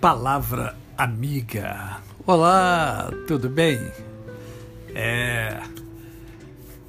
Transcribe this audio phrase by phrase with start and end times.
[0.00, 2.00] Palavra amiga.
[2.26, 3.76] Olá, tudo bem?
[4.94, 5.60] É.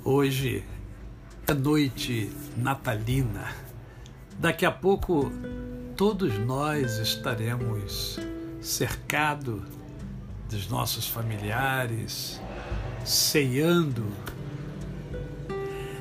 [0.02, 0.64] Hoje
[1.46, 3.54] é noite natalina.
[4.40, 5.30] Daqui a pouco
[5.98, 8.18] todos nós estaremos
[8.62, 9.62] cercados
[10.50, 12.40] dos nossos familiares,
[13.04, 14.08] ceando.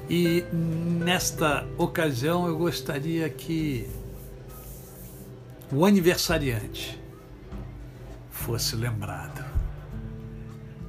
[0.09, 3.89] E nesta ocasião eu gostaria que
[5.73, 7.01] o aniversariante
[8.31, 9.45] fosse lembrado.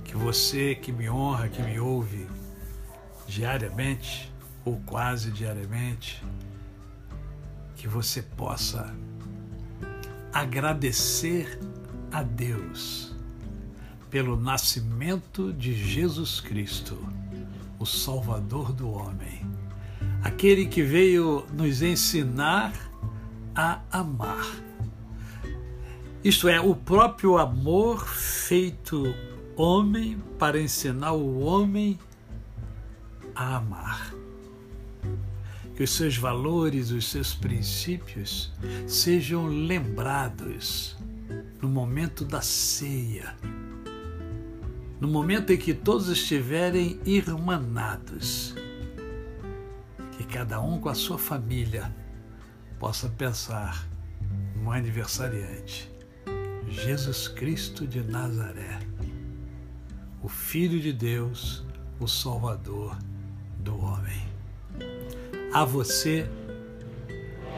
[0.03, 2.27] Que você que me honra, que me ouve
[3.27, 4.31] diariamente
[4.65, 6.23] ou quase diariamente,
[7.75, 8.93] que você possa
[10.33, 11.59] agradecer
[12.11, 13.15] a Deus
[14.09, 16.97] pelo nascimento de Jesus Cristo,
[17.79, 19.45] o Salvador do homem,
[20.23, 22.73] aquele que veio nos ensinar
[23.55, 24.70] a amar
[26.23, 29.15] isto é, o próprio amor feito
[29.55, 31.99] homem para ensinar o homem
[33.33, 34.13] a amar.
[35.75, 38.51] Que os seus valores, os seus princípios
[38.87, 40.95] sejam lembrados
[41.59, 43.35] no momento da ceia,
[44.99, 48.53] no momento em que todos estiverem irmanados,
[50.11, 51.91] que cada um com a sua família
[52.79, 53.87] possa pensar
[54.55, 55.91] no aniversariante
[56.71, 58.79] Jesus Cristo de Nazaré,
[60.23, 61.65] o Filho de Deus,
[61.99, 62.97] o Salvador
[63.59, 64.21] do homem.
[65.53, 66.27] A você,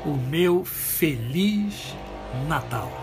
[0.03, 1.94] o meu feliz
[2.47, 3.03] Natal.